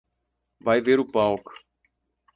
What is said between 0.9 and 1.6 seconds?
o palco